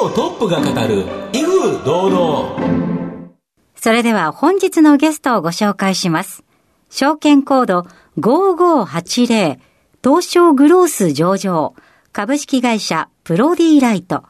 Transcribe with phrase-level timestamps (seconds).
[0.00, 3.30] 業トップが語る威風堂々。
[3.74, 6.44] それでは本日のゲストをご紹介します。
[6.88, 7.86] 証券コード
[8.18, 9.58] 5580
[10.02, 11.74] 東証グロース上場。
[12.12, 14.22] 株式会社プロディーライト。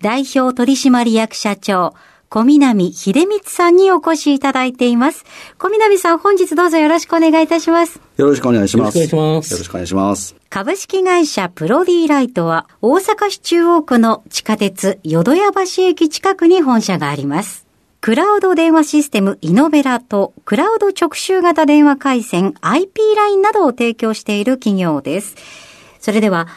[0.00, 1.94] 代表取締役社長、
[2.36, 5.24] 小南秀光さんにお越しいただいています。
[5.56, 7.98] 小南さん、本日どうぞよろしくお願いいたします。
[8.18, 8.98] よろしくお願いします。
[8.98, 9.52] よろしくお願いします。
[9.52, 10.36] よろしくお願いします。
[10.50, 17.66] 株式会社プロディーライトは、大阪市中央区の地下鉄淀屋橋駅近くに本社があります。
[18.02, 25.36] クラウド電話システムイノベラとクラウド直集型電話回線 IP ラインなどを提供している企業です。
[26.00, 26.48] それでは、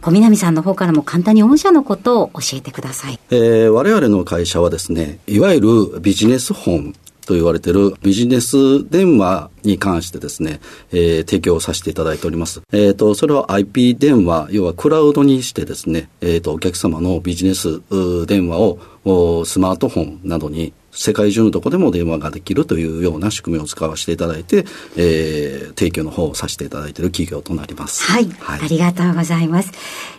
[0.00, 3.18] 小南さんの方からも簡単に御社のことを教えてください。
[3.30, 6.94] えー、我々の会社はですね、いわゆるビジネス本
[7.28, 10.60] と言われているビジネス電話に関してですね、
[10.92, 12.62] えー、提供させていただいております。
[12.72, 17.82] えっ、ー、と、それは IP 電話、要はクラウドにしてですね、えっ、ー、と、お客様のビジネス
[18.26, 18.58] 電話
[19.04, 24.64] をスマートフォンなどに世界中のどこでも電話ができるというような仕組みを使わせていただいて、
[24.96, 28.04] えー、提供の方をさせていただいている企業となります。
[28.10, 28.28] はい。
[28.40, 29.72] はい、ありがとうございます。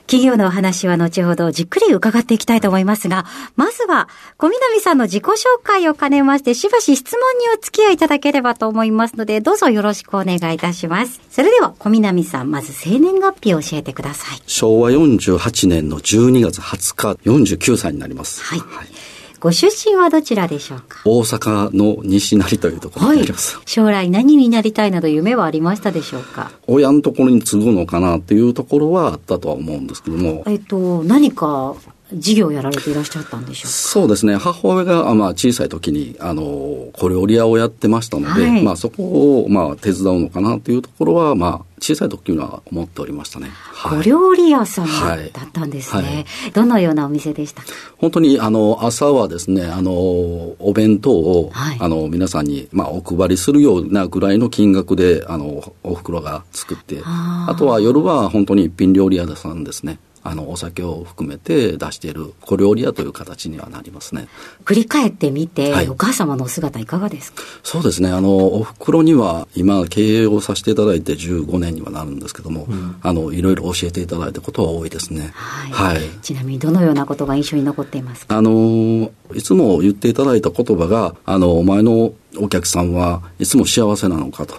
[0.09, 11.21] 企業のお話は後ほどじっくり伺っていきたいと思いますが、まずは、小南さんの自己紹介を兼ねまして、しばし質問にお付き合いいただければと思いますので、どうぞよろしくお願いいたします。
[11.29, 14.41] それでは、小南さん、まず生年月日を教えてください。
[14.47, 18.41] 昭和48年の12月20日、49歳になります。
[18.41, 19.08] はい、はい
[19.39, 21.01] ご出身はどちらでしょうか？
[21.05, 26.51] 大阪の西成というところになります、はい、将来何になりたいなど夢はありましたでしょうか？
[26.67, 30.43] 親のところに継ぐのかなっていうところはあったとは思うんですけども。
[30.45, 31.75] えっと、何か
[32.13, 34.35] 事業をやられていらっしゃったんでしょうそうですね。
[34.35, 43.51] 母親が、まあ、小さい時に、あの、小料理屋をやってましたので、はい、まあ、そこを、まあ、手伝うのかなというところは、まあ、小さい時には思っておりましたね。
[43.53, 46.13] はい、小料理屋さんだったんですね、はい。
[46.15, 47.61] はい、どのようなお店でした？
[47.97, 59.99] 本当に、あの、朝はですね、あの、お弁当を、あの、皆さんに、まあ、お配りするようなぐらいの金額で、あの、お袋が作って、あとは夜は本当に一品料理屋さんですね。
[60.23, 64.27] あのお酒を含めて出している小料理屋という形にはなりますね。
[64.65, 67.43] 振り返ってみて、はい、お母様のお姿いかがですか？
[67.63, 68.09] そうですね。
[68.09, 78.37] あのおふくろには今経営をさせていただいて15年にはなるんですけども、うん、あのいろいろ教えていただいたことは多いですね、はい、はい、ちなみにどのようなことが印象に残っていますか？
[78.37, 84.55] あのいつも言っていただいた言葉があのお前のお客さんはいつも幸せなのかと。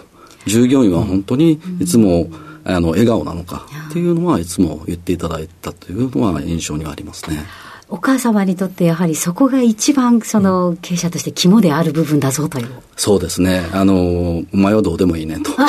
[0.47, 7.45] 従業員は本当にいつも、うんあの笑顔なのかっていうのはいつも言っていただいたというのは印象にはありますね。
[7.91, 12.69] お母様にとってやはりそこが一番その経営者として肝である部分だぞという。
[12.95, 13.67] そうですね。
[13.73, 15.51] あの、お前はどうでもいいねと。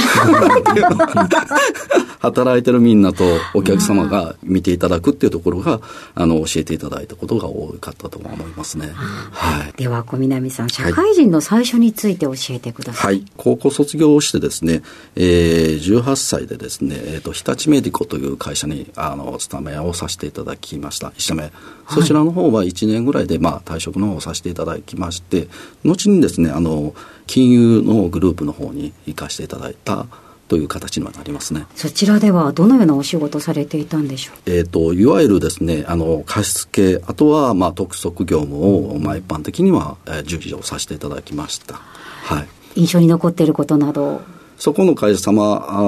[2.20, 5.80] 働いてるみんなとお客様が見ていただくっていうところが、
[6.14, 8.92] あの、教えていただいたことが多かったと思いますね。
[8.94, 9.72] はい。
[9.76, 13.14] では、小南さん、社会人の最初について教えてください。
[13.16, 13.24] はい。
[13.36, 14.82] 高校卒業してですね、
[15.16, 21.12] えー、18歳でですね、えっ、ー、と、日立メディコという会社に、あの、勤めをさせていただきました。
[21.16, 21.50] 一社目。
[21.88, 25.48] そちらの方は1年ぐらいで、まあ、退職の方をさせていただきまして、
[25.84, 26.94] 後にですね、あの、
[27.26, 30.06] 金融のグループの方に行かせていただいた
[30.48, 31.66] という形にはなりますね。
[31.74, 34.50] そちらではどのようなお仕事されていたんでしょう？
[34.50, 38.62] えっ、ー、と、いわゆるですね、あの、貸付、あとは、まあ、督促業務
[38.94, 41.76] を、まあ、一般的には、えー、従事をさせていただきました。
[41.76, 42.48] はい。
[42.74, 44.22] 印象に残っていることなど
[44.62, 45.42] そこの会社様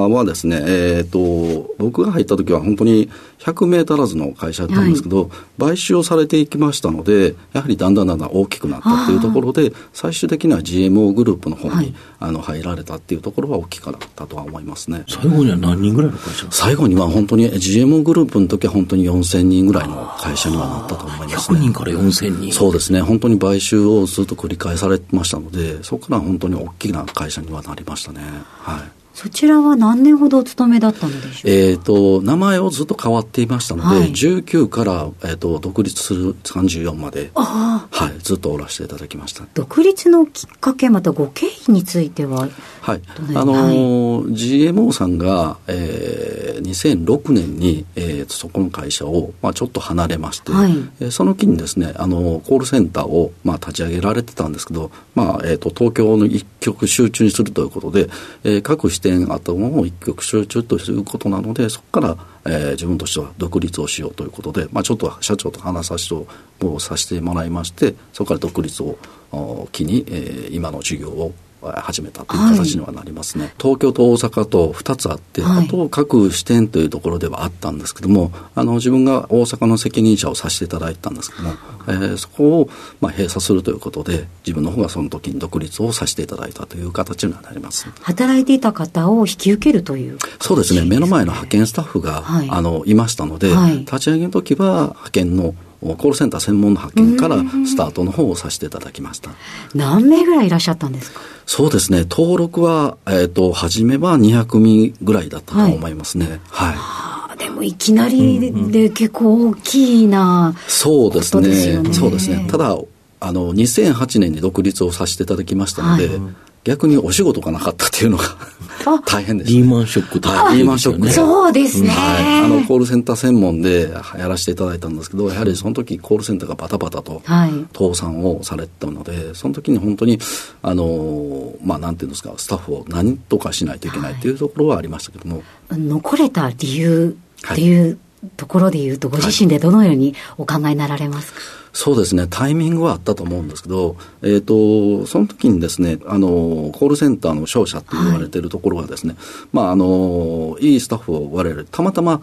[0.08, 5.30] はですね、えっ、と、僕が入った時は本当に100名足らずの会社だったんですけど、
[5.60, 11.94] 買収をされていきましたので、やはりだんだんだんだん大きくなったっていうところで、最終的には GMO グループの方に、はい
[12.24, 15.04] あの入られたっていうところは大きかったとは思いますね。
[15.08, 21.60] 最後には何人ぐらいの会社最後には本当に GMO グループの時は本当に4000人ぐらいの会社にはなったと思います100ね。
[21.60, 22.52] 人から4000人。
[22.52, 28.20] そうですね、本当に買収をずっと繰り返されてましたので、そこから本当に大きな会社にはなりましたね。
[28.64, 28.94] はい。
[29.14, 34.10] そちらは何年ほどお勤めだったのでしょうえー、と名前をずっと変わっていましたので、はい。
[34.10, 39.44] 19から、えー、と独立する34まで、はい、ずっとおらせていただきました。
[39.54, 42.48] 独立のきっかけ、またご経緯については、
[42.80, 43.02] はい。
[43.36, 50.72] あのー GMO さんが、えー2006年に、えーそこの会社を、まあ、ちょっと離れまして、はい。
[51.00, 58.08] えーその期にですねあのコールセンターを、まあ、立ち上げられてたんですけど、まあえー、と東京の一極集中にするということで、
[58.44, 62.16] えー各支店あったも一極集中ということなのでそこから、
[62.46, 68.98] えー自分としては独立をしようということで、まあ、ちょっと社長と話させてをさせてもらいましてそこから独立を
[69.32, 71.34] お機に、えー今の事業をえー
[71.72, 75.66] 始めたという形にはなりますね、東京と大阪と2つあって、はい。
[75.66, 81.54] あと各支店というところではあったんですけどもあの自分が大阪の責任者をさせていただいたんですけども、
[81.88, 82.68] えーそこを、
[83.00, 87.88] まあ、閉鎖するということで自分の方がその時に独立をさせていただいたという形にはなります。
[88.00, 90.18] 働いていた方を引き受けるという。
[90.40, 90.82] そうですね。
[90.84, 92.48] 目の前の派遣スタッフが、はい。
[92.50, 93.78] あのいましたので、はい。
[93.80, 95.54] 立ち上げの時は派遣の
[95.84, 97.36] コールセンター専門の派遣から
[97.66, 99.30] スタートの方をさせていただきました。
[99.74, 101.20] 何名ぐらいいらっしゃったんですか？
[101.46, 106.40] そうですね、登録は、えっ、と、初めは200名ぐらいだったと思いますね。
[106.48, 106.74] はい。
[106.76, 111.82] ああでもいきなりで結構大きな、そうですね。
[111.82, 112.46] ねそうですね。
[112.48, 112.76] ただ、
[113.20, 116.20] あの、2008年に独立をさせていただきましたので、はい
[116.64, 118.73] 逆にお仕事がなかったっていうのがあ
[119.06, 119.58] 大変でした。
[119.58, 121.88] リーマンショックとか、はいリーマンショックそうですね。
[121.88, 127.50] はい、あのコールセンター専門でやらせていただいたんですけどやはりその時コールセンターがバタバタとはい。
[127.76, 130.18] 倒産をされてたのでその時に本当に
[130.62, 137.16] あのまあなんていうんですかスタッフを何とかしないといけないというところはありましたけども、残れた理由
[137.52, 137.98] っていう
[138.36, 141.40] ところで言うと、ご自身でどのようにお考えになられますか、
[141.74, 149.16] そうですね、タイミングはあったと思うんですけど、えっ、と、その時にですね、あの、コールセンターの商社って言われてるところがですね、
[149.52, 152.22] まあ、あの、いいスタッフを我々、たまたま、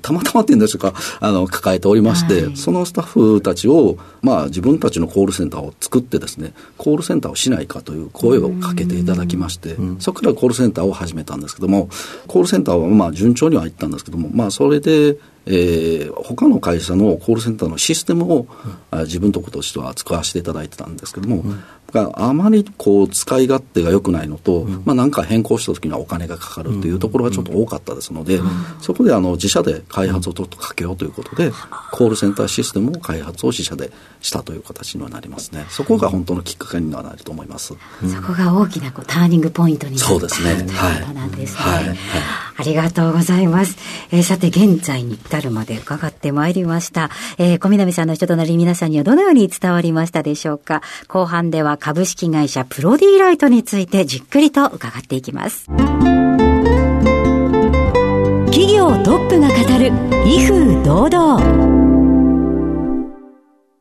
[0.00, 2.56] たまたまっていうんでしょうか、あの、抱えておりまして、はい。
[2.56, 11.88] そのスタッフたちを、まあ、自分たちのコールセンターを作ってですね、コールセンターをしないかという声をかけていただきまして、そこからコールセンターを始めたんですけども、
[12.28, 15.16] コールセンターはまあ、順調にはいったんですけども、まあ、それで、
[15.46, 18.46] えー他の会社のコールセンターのシステムを、
[18.90, 21.44] あ自分とことしては使わせていただいてたんですけども、
[21.92, 28.40] があまりこう使い勝手が良くないのと、まあ、なんか変更した時にはお金がかかるというところがちょっと多かったですので、
[28.80, 31.50] そこであの自社で開発をちょっとかけようということで、
[31.92, 35.66] コールセンターシステムを開発を自社でしたという形にはなりますね。
[35.68, 37.74] そこが本当のきっかけにはなると思います。
[38.08, 40.74] そこが大きなこうターニングポイントになったそうですねというこ
[41.08, 41.60] となんですね。
[41.60, 41.84] はい。
[41.88, 41.96] はい。
[42.56, 43.76] ありがとうございます。
[44.10, 47.08] えーさて、現在に至るまで伺ってまいりました。
[47.38, 50.82] えー小南さんの人となり皆さんにはどのように伝わりましたでしょうか？
[51.08, 55.66] 後半では株式会社プロディーライトについてじっくりと伺っていきます。
[58.46, 59.86] 企業トップが語る
[60.26, 61.40] 威風堂々。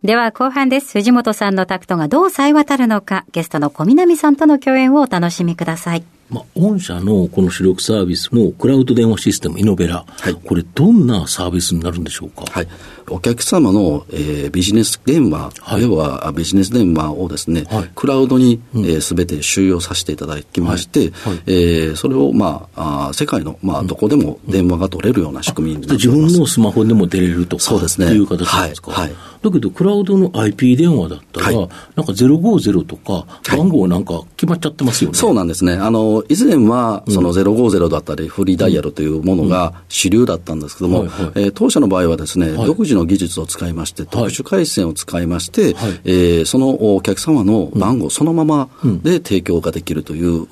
[0.04, 0.94] では後半です。
[0.94, 6.04] 藤本さんのタクトがどう冴え渡るのか、ゲストの小南さんとの共演をお楽しみください。
[6.32, 10.34] まあ、御社のこの主力サービスのクラウド電話システムイノベラ、はい。
[10.34, 12.46] これどんなサービスになるんでしょうか？
[12.50, 12.68] はい、
[13.10, 15.82] お客様の、えービジネス電話、はい。
[15.84, 17.92] 要はあビジネス電話をですね、はい。
[17.94, 21.10] クラウドにすべ、えー全て収容させていただきまして、はい。
[21.10, 21.44] はい。
[21.48, 26.34] えーそれを、まあ、あー世界の、まあ、どこでも電話が取れるような仕組みになって自おります。
[26.34, 28.08] 分のスマホでも出れるとかそうですね。
[28.08, 29.10] っていう形なんですか、はい。
[29.10, 29.18] はい。
[29.42, 31.56] だけど、クラウドの IP 電話だったら、はい。
[31.96, 33.26] なんか050とか、
[33.58, 35.18] 番号なんか決まっちゃってますよね。
[35.18, 35.74] そうなんですね。
[35.74, 42.66] あの、以前は、その050だったり、フリーダイヤルというものが主流だったんですけども、えー当社の場合はですね、はい。
[42.66, 46.00] 独自の技術を使いまして、特殊回線を使いまして、はい。
[46.06, 48.70] えーそのお客様の番号そのまま
[49.04, 50.46] で提供ができるという、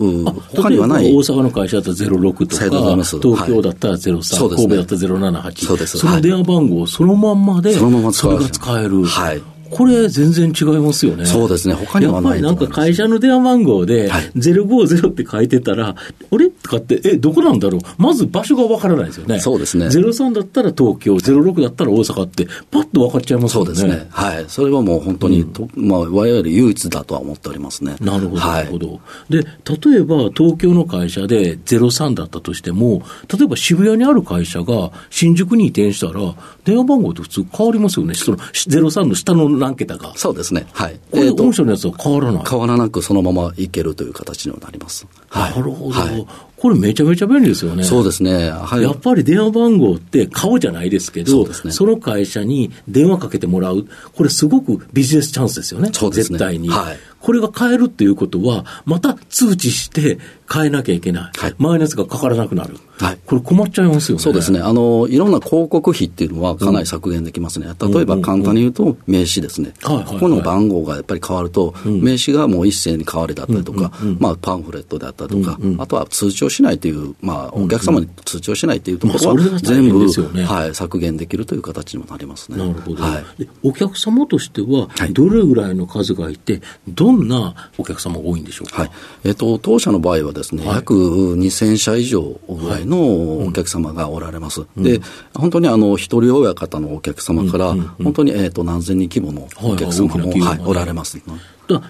[0.55, 4.67] 他にはない大阪の会社だったら06とか、東京だったら03、そうですね。
[4.67, 5.88] 神戸だったら078。
[5.88, 9.03] その電話番号をそのまんまで、そのまま使それが使える。
[9.05, 11.25] はいこれ全然違いますよね。
[11.25, 11.73] そうですね。
[11.73, 15.95] 他にはないやっぱりなんか会社の電話番号で、050って書いてたら、あ
[16.38, 16.49] れ？
[16.49, 17.81] とかって、え、どこなんだろう？
[17.97, 19.39] まず場所がわからないですよね。
[19.39, 19.88] そうですね。
[19.88, 23.75] 03だったら東京、06だったら大阪って、パッと分かっちゃいますよね。
[23.75, 24.07] そうですね。
[24.09, 24.45] はい。
[24.47, 27.95] それはもう本当に、うん、まあ、我々唯一だとは思っておりますね。
[27.99, 28.99] なるほど、なるほど。
[29.29, 38.13] で、例えば東京の会社で03だったとしても、例えば渋谷にある会社が新宿に移転したら、電話番号って普通変わりますよね。
[38.13, 40.13] その03の下の何桁が。
[40.15, 40.65] そうですね。
[40.73, 40.99] はい。
[41.11, 42.43] これ、御社のやつは変わらない？
[42.49, 45.05] 変わらなくそのままいけるという形にはなります。
[45.29, 45.91] はい、なるほど。
[45.91, 46.27] はい
[46.59, 47.85] これめちゃめちゃ便利ですよね。
[47.85, 48.49] そうですね。
[48.49, 48.83] はい。
[48.83, 53.87] やっぱり電話番号って顔じゃないですけど、そ、ね、その会社に電話かけてもらう。
[54.13, 55.91] これすごくビジネスチャンスですよね。
[55.93, 56.37] そうですね。
[56.37, 56.67] 絶対に。
[56.67, 56.97] はい。
[57.21, 60.19] これが変えるっていうことは、また通知して
[60.51, 61.31] 変えなきゃいけない。
[61.37, 62.77] はい、前のやつがかからなくなる。
[62.97, 64.23] はい、これ困っちゃいますよね。
[64.23, 64.59] そうですね。
[64.59, 67.67] あの、いろんな広告費っていうのはかなり削減できますね。
[67.67, 69.73] うん、例えば簡単に言うと名刺ですね。
[69.81, 79.99] ここの番号がやっぱり変わると、名刺がもう一斉に変わりだったりとか、まあパンフレットであったりとか、あとは通知をしないという、まあお客様に通知をしないというところは全部、
[80.43, 82.57] はい、削減できるという形にもなりますね。
[82.57, 83.01] なるほど。
[83.01, 88.81] はい、お客様としては、どれぐらいの数がいて、どんなお客様が多いんでしょうか？
[88.81, 88.91] はい。
[89.23, 94.62] えっ、と、当社の場合はですね、約2000社以上ぐらいのお客様がおられます。
[94.62, 95.01] うん、で、
[95.36, 101.22] 本当にあの、一人親方のお客様から、本当に、えっ、と、何千人規模のお客様も、はい、おられます。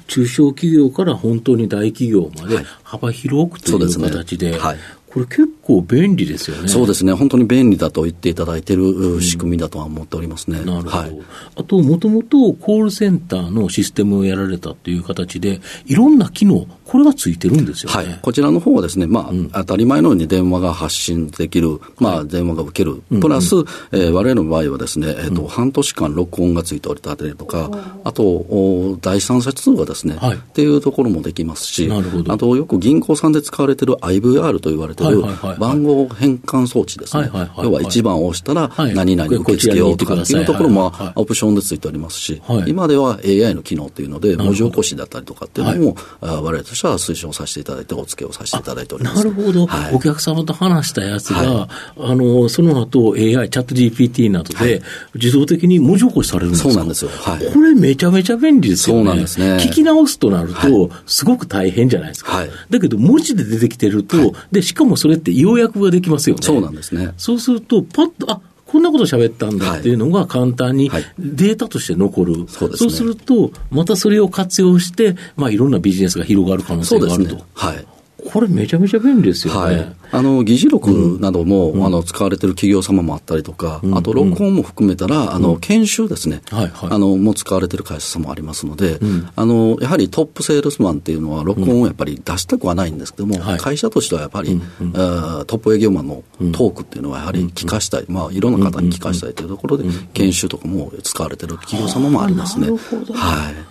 [0.08, 4.78] 中小企業から本当に大企業まで幅広くという形で、はい、
[5.10, 6.68] これ結構便利ですよね。
[6.68, 7.14] そうですね。
[7.14, 10.60] 本当に便利だと言っていただいている仕組みだとは思っておりますね。
[10.60, 10.98] うん、なるほど。
[10.98, 11.22] はい、
[11.56, 17.96] あと、もともとコールセンターのシステムをやられたという形で、いろんな機能、これがついてるんですよね。
[17.98, 18.20] はい。
[18.20, 23.04] こちらの方はですね、まあ、うん、当たり前のように電話が発信できる、まあ、電話が受ける。
[23.22, 23.62] プラス、うん。
[23.62, 27.70] うん、えー、我々の場合はですね、えっ、ー、と、半年間録音がついておりたりとか、
[28.04, 31.92] あと、お第三者通話ですね、はい、っていうところもできますし、
[32.28, 35.22] あと、よく銀行さんで使われている IVR と言われている、
[35.60, 37.30] 番号変換装置ですね。
[37.62, 49.18] 要は1番を押したら、何々受け付けようとかっていうところも、オプションでついておりますし、今では AI の機能っていうので、文字起こしだったりとかっていうのも、我々としては推奨させていただいて、お付けをさせていただいております。
[49.18, 49.68] なるほど。
[49.94, 51.68] お客様と話したやつが、
[51.98, 54.82] あの、その後 AI、チャット GPT などで、
[55.16, 56.70] 自動的に文字起こしされるんですか？
[56.70, 57.12] そうなんですよ。
[57.54, 59.04] これめちゃめちゃ便利ですよね。
[59.04, 59.58] そうなんですね。
[59.58, 62.44] 聞き直すとなると、すごく大変じゃないですか。
[62.70, 66.42] だけど、文字で出てきてると、で、しかもそれって要約ができますよね。
[66.44, 67.14] そうなんですね。
[67.18, 72.34] そうすると、パッと、あこんなこと喋ったんだっていうのが簡単にデータとして残る。
[72.34, 77.36] はいそうね、そうすると、またそれを活用して、まあいろんなビジネスが広がる可能性があると。
[77.36, 77.86] ね、はい。
[78.32, 79.76] これめちゃめちゃ便利ですよね。
[79.76, 86.42] はい、あの、議事録なども、うん、あの、使われてる企業様もあったりとか、うん、あと、録音も含めたら、うん、あの、研修ですね。
[86.50, 86.90] はいはい。
[86.92, 89.00] あの、も使われてる会社さんもありますので、
[89.36, 102.68] あの、やはりトップセールスマンっていうのは、録音をやっぱり出したくはないんですけども、会社としてはやっぱり、トップ営業マンのトークっていうのはやはり聞かしたい、まあ、いろんな方に聞かしたいというところで、研修とかも使われてる企業様もありますね。
[102.70, 103.69] はい。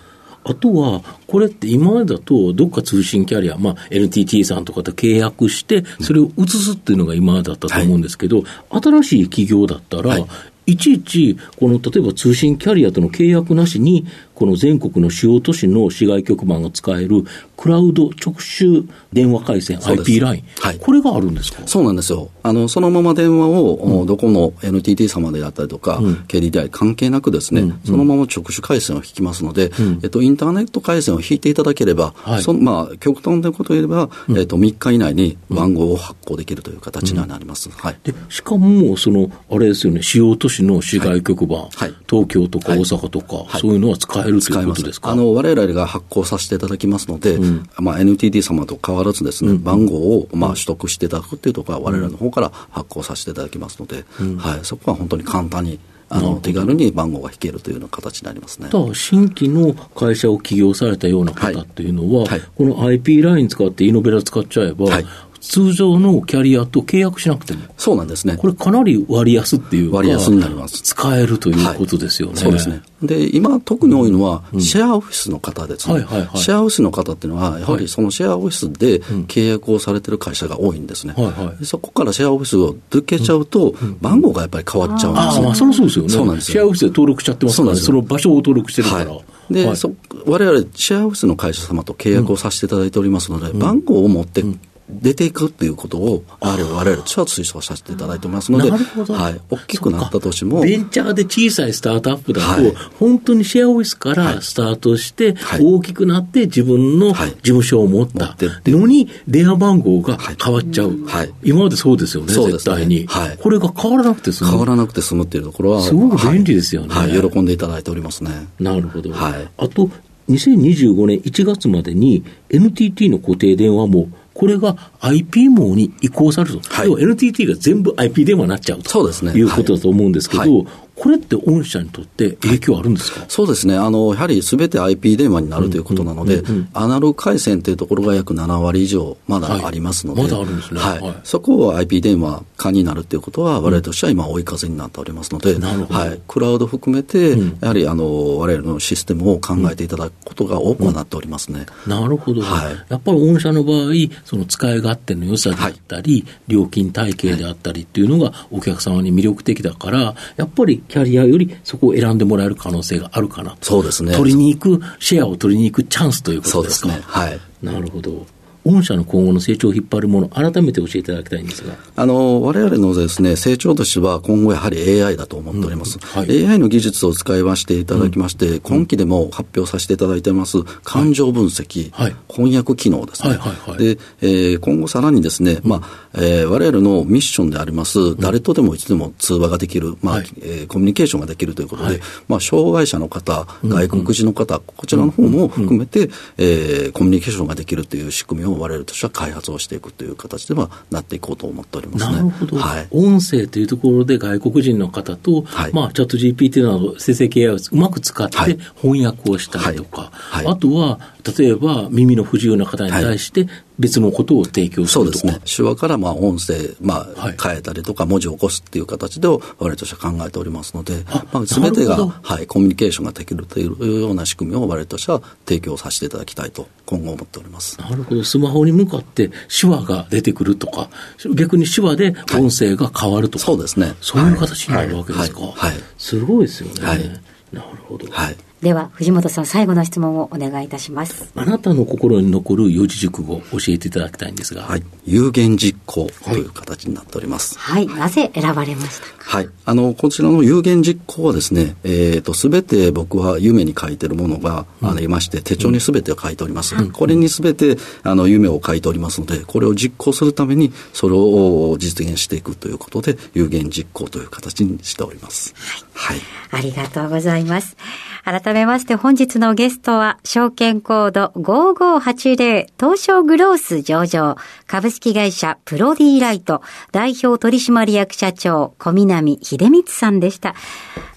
[0.49, 10.25] あとは、これって今までだと、どっか通信キャリア、まあ、NTT さんとかと契約して、それを移すっていうのが今までだったと思うんですけど、はい、新しい企業だったら、はい。
[10.65, 14.05] いちいち、この例えば通信キャリアとの契約なしに、
[14.39, 17.25] この全国の主要都市の市外局番が使える
[17.57, 21.61] クラウド直集電話回線、IP ライン、はい、これがあるんですか？
[21.67, 22.29] そうなんですよ。
[22.41, 37.69] あの、そのまま電話を、うん、どこの NTT 様であったりとか、うん、KDDI 関係なくですね、うん、そのまま直手回線を引きますので、うん、えっと、インターネット回線を引いていただければ、はい、そのまあ、極端なことを言えば、えっと、3日以内に番号を発行できるという形にはなります。
[37.71, 37.99] はい。
[38.03, 45.01] で、しかも、その、あれですよね、主要都市の市外局番、はい、東京とか大阪とか、そういうのは使えるということです。
[45.01, 58.69] かあの、我々が発行させていただきますので、うん、まあ、NTT 様と変わらずですね、うん、番号を、まあ、取得していただくっていうところは、我々の方から発行させていただきますので、うん、はい、そこは本当に簡単にあの手軽に番号が引けるというような形になりますね。
[58.95, 65.05] 新規の会社を起業されたような方っていうのは、はいはい、この IP ライン使ってイノベラ使っちゃえば、はい、
[65.41, 67.61] 通常のキャリアと契約しなくても。
[67.77, 68.37] そうなんですね。
[68.37, 69.97] これかなり割安っていうか。
[69.97, 70.81] 割安になります。
[70.81, 72.33] 使えるということですよね。
[72.33, 72.81] はい、そうですね。
[73.01, 76.05] で、今特に多いのは、シェアオフィスの方ですね。
[76.35, 81.13] シェアオフィスの方っていうのは、やはりそのシェアオフィスで契約をされてる会社が多いんですね。
[81.15, 85.31] はいはい、そこからシェアオフィスを抜けちゃうと、番号がやっぱり変わっちゃうんですよ。
[85.35, 86.09] ああ、まあそりゃそうですよね。
[86.09, 86.53] そうなんですよ。
[86.53, 89.11] シェアオフィスで登録しちゃってますから、ね、その場所を登録してるから。
[89.11, 89.91] はいで、はい、そ
[90.25, 94.43] 我々シェアオフィスの会社様と契約をさせていただいておりますので、うん、番号を持って
[94.89, 102.73] 出ていくっていうことを、我々我々としては推奨させていただいてますので、はい、大きくなった年も、ベンチャーで小さいスタートアップだと、はい。
[102.99, 105.61] 本当にシェアオフィスからスタートして、はい。
[105.63, 107.29] 大きくなって自分のはい。
[107.29, 111.05] 事務所を持ったのに、電話番号が変わっちゃう。
[111.05, 111.33] はい。
[111.43, 113.37] 今までそうですよね、絶対に、はい。
[113.37, 114.49] これが変わらなくて済む。
[114.51, 116.93] 変わらなくて済むっていうところは、すごく便利ですよね。
[116.93, 117.29] はい、はい。
[117.29, 118.31] 喜んでいただいておりますね。
[118.59, 119.11] なるほど。
[119.11, 119.47] はい。
[119.57, 119.89] あと、
[120.29, 126.69] 2025年1月までに NTT の固定電話も、これが IP 網に移行されると。
[126.73, 126.87] はい。
[126.87, 128.89] 要は NTT が全部 IP 電話になっちゃうと。
[128.89, 129.33] そうですね。
[129.33, 130.67] いうことだと思うんですけど、はい
[130.99, 133.77] これって御社にとって影響あるんですか、そうですね。
[133.77, 140.79] あの、やはりすべて IP 電話になるということなので、アナログ回線というところが約7割以上まだありますので、はいまだあるんですね。
[140.81, 140.99] はい。
[140.99, 141.15] はい。
[141.23, 145.99] そこを IP 電話化になるということは、我々としては今追い風になっておりますので、なるほど。
[145.99, 146.21] はい。
[146.27, 147.57] クラウド含めて、うん。
[147.61, 151.65] やはりあの、我々のシステムを考えていただくことが多くはなっておりますね。
[151.87, 152.75] なるほど、はい。
[152.89, 153.93] やっぱり御社の場合、
[154.25, 163.57] その使い勝手の良さであったり、料金体系であったりっていうのがお客様に魅力的だから、やっぱりキャリアよりそこを選んでもらえる可能性があるかなと。
[163.61, 164.13] そうですね。
[164.13, 166.75] 取りに行く、シェアを取りに行くチャンスということでか。
[166.75, 166.99] そうですすね。
[167.05, 167.39] はい。
[167.61, 168.25] なるほど。
[168.71, 171.75] 御社の今後の成長を引っ張るもの、改めて教えていただきたいんですが。
[171.95, 175.97] あの、我々のですね、成長としては今後やはり AI だと思っております。
[176.01, 176.21] うん。
[176.21, 176.45] はい。
[176.47, 182.15] AI の技術を使いましていただきまして、今期でも発表させていただいてます、感情分析、はい。
[182.29, 183.39] 翻訳機能ですね。
[183.77, 190.27] で、えー今後さらにですね、まあ、えー我々のミッションであります、誰とでもいつでも通話ができる、まあ、はい。
[190.41, 192.01] えーコミュニケーションができるということで、はい。
[192.27, 202.11] まあ、障害者の方、外国人の方、こちらの方も含めて、えーコミュニケーションができるという仕組みを我々としては開発をしていくという形ではなっていこうと思っておりますね。
[202.13, 202.87] なるほど、はい。
[202.91, 205.73] 音声というところで外国人の方と、はい。
[205.73, 208.57] まあ、チャット GPT など生成 AI をうまく使ってはい。
[208.81, 210.11] 翻訳をしたりとか、
[210.45, 210.99] あとは
[211.37, 213.47] 例えば耳の不自由な方に対して
[213.79, 215.39] 別のことを提供するそうですね。
[215.45, 227.79] 手話からまあ音声、まはいあ、変えたりとか、文字を起こすっていう形で我々としては考えておりますのであ、まあ、全てが、はい、コミュニケーションができるというような仕組みを我々としては提供させていただきたいと、今後思っております。
[227.79, 230.89] なるほど、スマホに向かって手話が出てくるとか、
[231.33, 233.93] 逆に手話で音声が変わるとか、そうですね。
[234.01, 235.39] そういう形になるわけですか。
[235.39, 236.85] はいはいはいすごいですよね。
[236.85, 237.21] はい
[237.51, 238.07] なるほど。
[238.11, 238.37] はい。
[238.61, 241.31] では、藤本さん、最後の質問をお願いいたします。
[241.33, 244.63] あなたの心に残る四字熟語を教えていただきたいんですが。
[244.63, 244.83] はい。
[245.05, 247.57] 有言実行という形になっております。
[247.57, 247.87] はい。
[247.87, 249.37] なぜ選ばれましたか？
[249.37, 249.49] はい。
[249.63, 256.75] あの、こちらの有言実行はですね、えっ、と、すべて僕は夢に書いてるものがありまして、手帳にすべてを書いております。
[256.91, 265.53] これにすべて、あの、夢を書いておりますので、これを実行するために、それを実現していくということで、有言実行という形にしております。
[265.93, 266.19] はい。
[266.51, 267.77] ありがとうございます。
[268.25, 274.37] 改めまして本日のゲストは、証券コード5580東証グロース上場
[274.67, 280.55] 株式会社プロディーライト代表取締役社長小南秀光さんでした。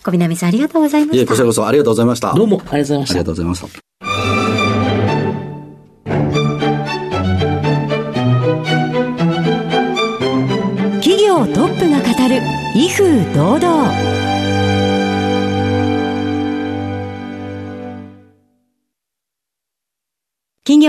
[0.04, 1.46] 小南さんありがとうございまいえ、したこちら。
[1.46, 2.33] こそありがとうございました。
[2.35, 3.24] どうもありがとうございましたありが。
[3.24, 4.72] とうございました。
[11.00, 12.40] 企業トップが語る
[12.74, 14.32] 威風堂々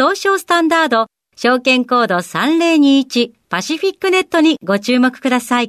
[0.00, 5.68] 東証スタンダード証券コード3021パシフィックネットにご注目ください。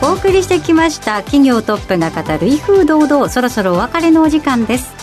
[0.00, 3.28] お送りしてきました企業トップが語る威風堂々。
[3.28, 4.94] そろそろお別れのお時間です。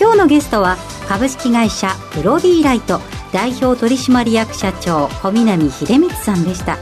[0.00, 2.98] 今日のゲストは株式会社プロディーライト
[3.34, 6.78] 代表取締役社長小南秀光さんでした。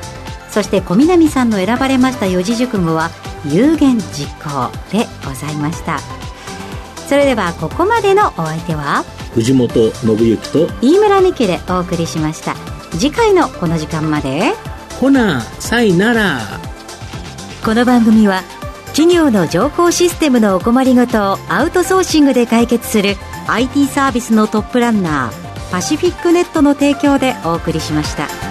[0.51, 3.11] そして小南さんの選ばれました四字熟語は
[3.45, 6.19] 有言実行でございました。
[7.11, 9.03] それではここまでのお相手は？
[9.35, 12.55] 藤本信之と、飯村美希でお送りしました
[12.92, 14.53] 次回のこの時間まで
[15.01, 16.38] ほな、さいなら。
[17.64, 18.42] この番組は
[18.92, 23.16] 企業の情報システムのお困りごとをアウトソーシングで解決する
[23.49, 28.50] IT サービスのトップランナーパシフィックネットの提供でお送りしました。